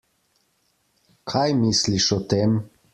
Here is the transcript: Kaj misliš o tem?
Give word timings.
Kaj 1.35 1.45
misliš 1.61 2.13
o 2.19 2.23
tem? 2.35 2.63